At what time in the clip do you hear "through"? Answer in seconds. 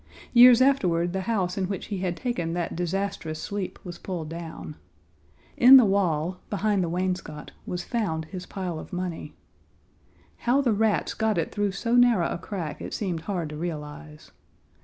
11.51-11.73